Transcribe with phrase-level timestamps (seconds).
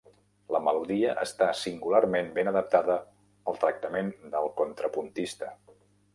[0.53, 2.97] La melodia està singularment ben adaptada
[3.53, 5.55] al tractament del contrapuntista.